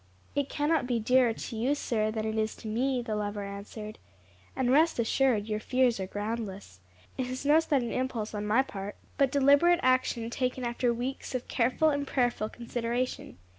[0.33, 3.99] "It cannot be dearer to you, sir, than it is to me," the lover answered;
[4.55, 6.79] "and rest assured your fears are groundless.
[7.19, 11.47] It is no sudden impulse on my part, but deliberate action taken after weeks of
[11.47, 13.37] careful and prayerful consideration.